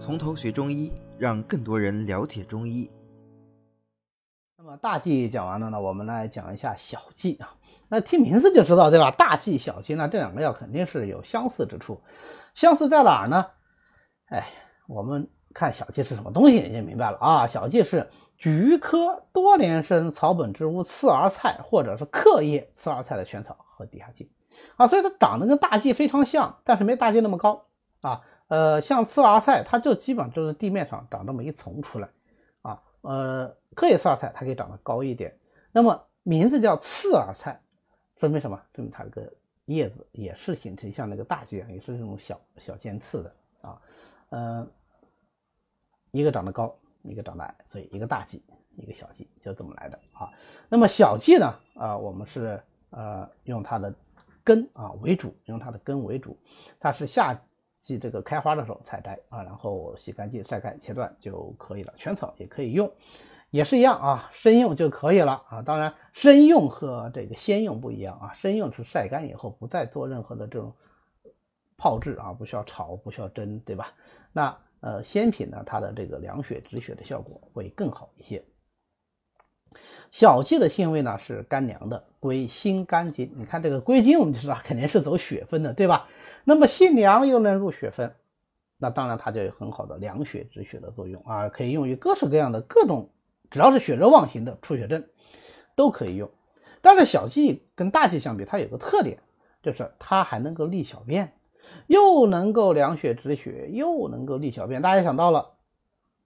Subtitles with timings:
[0.00, 2.90] 从头学中医，让更多人了解中医。
[4.56, 7.54] 那么大忌讲完了呢，我们来讲一下小忌啊。
[7.86, 9.10] 那听名字就知道，对吧？
[9.10, 12.00] 大忌、小忌，那这两个药肯定是有相似之处。
[12.54, 13.44] 相似在哪儿呢？
[14.30, 14.46] 哎，
[14.88, 17.46] 我们看小忌是什么东西，你就明白了啊。
[17.46, 18.08] 小忌是
[18.38, 24.30] 菊科多年生草本植物刺儿菜或者是克叶刺儿菜的全草和地下茎
[24.76, 27.66] 啊，所以它长得跟大忌非常像，但是没大忌那么高
[28.00, 28.22] 啊。
[28.50, 32.08] 呃，像刺儿菜，它就基本上就是地面上长这么一层出来
[32.62, 32.82] 啊。
[33.02, 35.38] 呃，克叶刺儿菜它可以长得高一点。
[35.70, 37.60] 那么名字叫刺儿菜，
[38.16, 38.60] 说明什么？
[38.74, 39.32] 说明它这个
[39.66, 43.80] 叶子也是形成像那个大茎，也是这种小小尖刺的啊。
[44.30, 44.68] 嗯，
[46.10, 48.42] 一个长得高，一个长得矮，所以一个大忌，
[48.76, 50.28] 一个小忌，就这么来的啊。
[50.68, 53.94] 那么小忌呢，啊，我们是呃用它的
[54.42, 56.36] 根啊为主，用它的根为主，
[56.80, 57.40] 它是下
[57.80, 61.92] 即这个开花的时候采摘啊，然后洗干净、晒干、切断就可以了。
[61.96, 62.90] 全草也可以用，
[63.50, 65.62] 也是一样啊，生用就可以了啊。
[65.62, 70.74] 当然，生用和这个鲜用不一样啊，生用是晒干以后不再做任何的这种。
[71.82, 73.94] 泡制啊，不需要炒，不需要蒸，对吧？
[74.34, 78.44] 那呃，鲜品呢，它的这个凉血止血的效果会更好一些。
[80.10, 83.32] 小蓟的性味呢是甘凉的，归心肝经。
[83.36, 86.08] 你看这个归经，我们就知道肯定是走血分的，对吧？
[86.44, 88.14] 那么性凉又能入血分，
[88.78, 93.10] 那当然它就有很好的凉血止血的作用啊，可以用于各式各样的各种，
[93.50, 95.04] 只要是血热妄行的出血症
[95.76, 96.30] 都可以用。
[96.80, 99.18] 但是小蓟跟大蓟相比，它有个特点，
[99.62, 101.32] 就是它还能够利小便。
[101.86, 105.50] 又能够凉血止血，又能够利小便，大家想到了，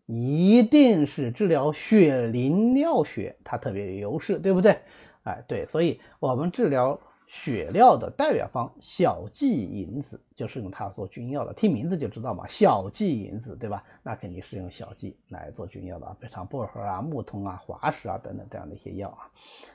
[0.06, 4.78] 一定是治疗血淋尿血，它特别有优势，对不对？
[5.22, 13.83] 哎，对，所以我们治疗血尿的代表方小蓟银子就是用它做君药的，听名字就知道嘛，小蓟银子，对吧？
[14.02, 19.30] 那肯定是用小蓟来做君药的啊，配上薄荷啊、木通啊、滑石啊等等这样的一些药啊，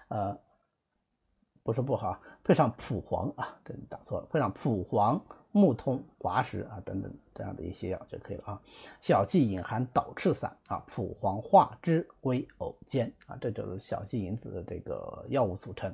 [0.09, 0.39] 呃，
[1.63, 5.19] 不是薄荷，配上蒲黄啊，这你打错了，配上蒲黄。
[5.51, 8.61] 木通、滑石啊等等这样的一些药就可以了啊。
[9.01, 15.93] 小蓟隐含导赤散啊，蒲黄化之归藕尖啊，这就是小蓟银子的这个药物组成。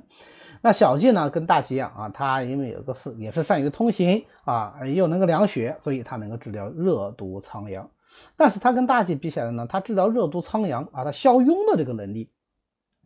[0.60, 7.90] 那小蓟呢，跟大蓟一样啊，它因为有个四，也是善于通行啊，又能够凉血，所以它能够治疗热毒苍阳。
[8.36, 12.30] 但是它跟大蓟比起来呢，它治疗热毒苍阳啊，它消痈的这个能力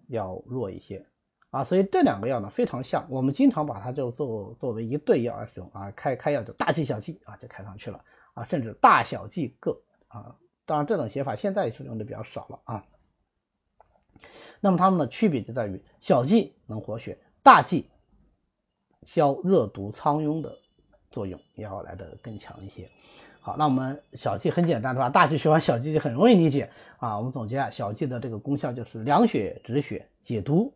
[0.09, 1.07] 要弱一些。
[1.51, 8.01] 啊，所以这两个药呢非常像，我们经常把它就作作为一对药而使用啊，开开药就大剂小剂啊就开上去了
[8.35, 12.85] 啊，甚至大小剂各啊，当然这种写法现在是用的比较少了啊。
[14.61, 17.89] 那么它们的区别就在于小剂能活血，大剂
[19.05, 20.57] 消热毒苍痈的
[21.11, 22.89] 作用要来的更强一些。
[23.41, 25.11] 好，那我们小剂很简单是吧？
[25.11, 27.17] 大剂学完小剂就很容易理解啊。
[27.19, 30.73] 我们总结啊，小剂的这个功效就是凉血止血、解毒。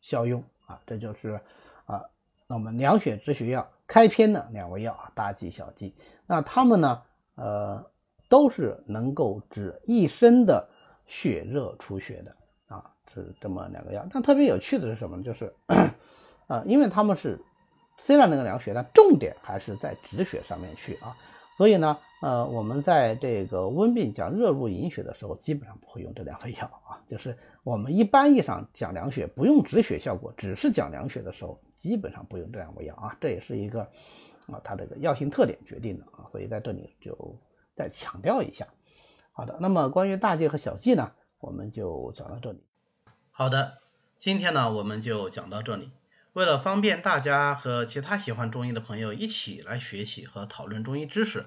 [0.00, 1.40] 效用啊，这就是
[1.86, 2.04] 啊，
[2.46, 5.94] 那我们凉血止血药开篇的两味药啊，大剂小剂。
[6.26, 7.02] 那它们呢，
[7.36, 7.84] 呃，
[8.28, 10.68] 都是能够止一身的
[11.06, 12.36] 血热出血的
[12.68, 14.06] 啊，是这么两个药。
[14.12, 15.22] 但特别有趣的是什么呢？
[15.22, 15.52] 就是
[16.46, 17.38] 啊，因为它们是
[17.98, 21.16] 虽然能够凉血，但重点还是在止血上面去啊。
[21.56, 27.00] 所以呢，呃，我们在这个温病讲热入营血的时候，基本上不会用这两味药啊。
[27.06, 33.16] 就是我们一般意义上讲凉血，不用止血效果，只是讲凉血的时候，基本上不用这两味药啊。
[33.20, 33.82] 这也是一个
[34.48, 36.26] 啊，它这个药性特点决定的啊。
[36.32, 37.38] 所以在这里就
[37.76, 38.66] 再强调一下。
[39.30, 42.60] 好的，那么关于大剂和小剂呢，我们就讲到这里。
[43.30, 43.78] 好的，
[44.16, 45.92] 今天呢我们就讲到这里。
[46.32, 51.46] 为了方便大家和其他喜欢中医的朋友一起来学习和讨论中医知识，